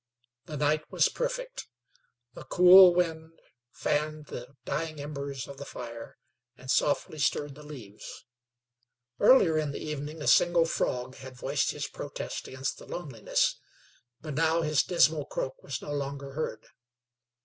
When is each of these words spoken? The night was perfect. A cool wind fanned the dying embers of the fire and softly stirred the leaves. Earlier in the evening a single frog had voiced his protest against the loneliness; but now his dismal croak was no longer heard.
The 0.45 0.57
night 0.57 0.81
was 0.91 1.09
perfect. 1.09 1.67
A 2.35 2.43
cool 2.43 2.95
wind 2.95 3.39
fanned 3.69 4.25
the 4.29 4.55
dying 4.65 4.99
embers 4.99 5.47
of 5.47 5.57
the 5.57 5.63
fire 5.63 6.17
and 6.57 6.71
softly 6.71 7.19
stirred 7.19 7.53
the 7.53 7.61
leaves. 7.61 8.25
Earlier 9.19 9.59
in 9.59 9.73
the 9.73 9.79
evening 9.79 10.19
a 10.19 10.25
single 10.27 10.65
frog 10.65 11.17
had 11.17 11.37
voiced 11.37 11.69
his 11.69 11.85
protest 11.85 12.47
against 12.47 12.79
the 12.79 12.87
loneliness; 12.87 13.59
but 14.19 14.33
now 14.33 14.63
his 14.63 14.81
dismal 14.81 15.25
croak 15.25 15.61
was 15.61 15.83
no 15.83 15.91
longer 15.93 16.31
heard. 16.33 16.65